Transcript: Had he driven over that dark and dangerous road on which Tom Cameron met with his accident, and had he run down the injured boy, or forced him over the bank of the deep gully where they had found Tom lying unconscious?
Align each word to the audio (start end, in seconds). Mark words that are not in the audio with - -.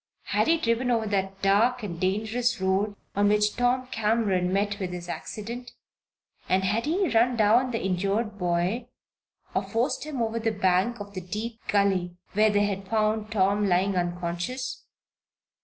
Had 0.23 0.47
he 0.47 0.57
driven 0.57 0.89
over 0.89 1.05
that 1.05 1.43
dark 1.43 1.83
and 1.83 1.99
dangerous 1.99 2.59
road 2.59 2.95
on 3.15 3.27
which 3.27 3.55
Tom 3.55 3.85
Cameron 3.91 4.51
met 4.51 4.79
with 4.79 4.89
his 4.91 5.07
accident, 5.07 5.73
and 6.49 6.63
had 6.63 6.87
he 6.87 7.07
run 7.09 7.35
down 7.37 7.69
the 7.69 7.83
injured 7.85 8.39
boy, 8.39 8.87
or 9.53 9.61
forced 9.61 10.03
him 10.03 10.19
over 10.19 10.39
the 10.39 10.51
bank 10.53 10.99
of 10.99 11.13
the 11.13 11.21
deep 11.21 11.59
gully 11.67 12.17
where 12.33 12.49
they 12.49 12.65
had 12.65 12.87
found 12.89 13.31
Tom 13.31 13.67
lying 13.69 13.95
unconscious? 13.95 14.85